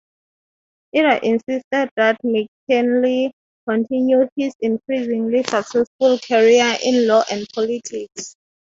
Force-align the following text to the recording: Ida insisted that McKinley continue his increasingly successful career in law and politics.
Ida 0.95 1.21
insisted 1.23 1.91
that 1.95 2.17
McKinley 2.23 3.31
continue 3.69 4.27
his 4.35 4.55
increasingly 4.59 5.43
successful 5.43 6.17
career 6.27 6.75
in 6.83 7.07
law 7.07 7.23
and 7.31 7.47
politics. 7.53 8.35